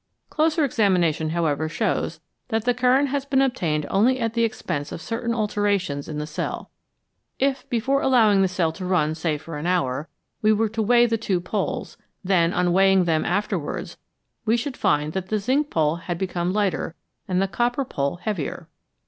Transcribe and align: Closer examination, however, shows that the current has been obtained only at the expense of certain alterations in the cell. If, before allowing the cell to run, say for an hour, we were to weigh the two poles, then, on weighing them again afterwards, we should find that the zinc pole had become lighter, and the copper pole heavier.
Closer 0.31 0.63
examination, 0.65 1.29
however, 1.29 1.69
shows 1.69 2.21
that 2.47 2.65
the 2.65 2.73
current 2.73 3.09
has 3.09 3.23
been 3.23 3.39
obtained 3.39 3.85
only 3.91 4.19
at 4.19 4.33
the 4.33 4.43
expense 4.43 4.91
of 4.91 4.99
certain 4.99 5.31
alterations 5.31 6.07
in 6.09 6.17
the 6.17 6.25
cell. 6.25 6.71
If, 7.37 7.69
before 7.69 8.01
allowing 8.01 8.41
the 8.41 8.47
cell 8.47 8.71
to 8.71 8.85
run, 8.85 9.13
say 9.13 9.37
for 9.37 9.59
an 9.59 9.67
hour, 9.67 10.09
we 10.41 10.53
were 10.53 10.69
to 10.69 10.81
weigh 10.81 11.05
the 11.05 11.19
two 11.19 11.39
poles, 11.39 11.97
then, 12.23 12.51
on 12.51 12.73
weighing 12.73 13.03
them 13.03 13.21
again 13.21 13.31
afterwards, 13.31 13.97
we 14.43 14.57
should 14.57 14.75
find 14.75 15.13
that 15.13 15.27
the 15.27 15.37
zinc 15.37 15.69
pole 15.69 15.97
had 15.97 16.17
become 16.17 16.51
lighter, 16.51 16.95
and 17.27 17.39
the 17.39 17.47
copper 17.47 17.85
pole 17.85 18.15
heavier. 18.15 18.67